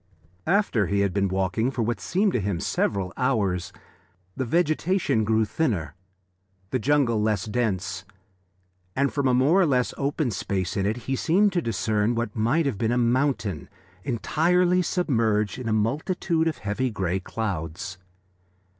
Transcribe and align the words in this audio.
After 0.47 0.87
he 0.87 1.01
had 1.01 1.13
been 1.13 1.27
walking 1.27 1.69
for 1.69 1.83
what 1.83 1.99
seemed 1.99 2.33
to 2.33 2.39
him 2.39 2.59
several 2.59 3.13
hours, 3.17 3.71
the 4.35 4.45
vegetation 4.45 5.23
grew 5.23 5.45
thinner, 5.45 5.93
the 6.71 6.79
jungle 6.79 7.21
less 7.21 7.45
dense, 7.45 8.03
and 8.95 9.13
from 9.13 9.27
a 9.27 9.33
more 9.35 9.61
or 9.61 9.65
less 9.67 9.93
open 9.99 10.31
space 10.31 10.75
in 10.75 10.87
it 10.87 10.97
he 11.05 11.15
seemed 11.15 11.53
to 11.53 11.61
discern 11.61 12.15
what 12.15 12.35
might 12.35 12.65
have 12.65 12.79
been 12.79 12.91
a 12.91 12.97
mountain 12.97 13.69
entirely 14.03 14.81
submerged 14.81 15.59
in 15.59 15.69
a 15.69 15.71
multitude 15.71 16.47
of 16.47 16.57
heavy 16.57 16.89
grey 16.89 17.19
clouds. 17.19 17.99